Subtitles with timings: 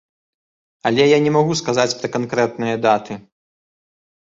[0.89, 3.21] Але я не магу сказаць пра канкрэтныя даты.